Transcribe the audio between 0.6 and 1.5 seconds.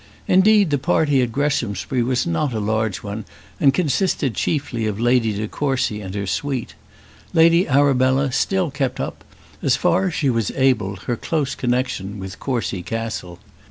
the party at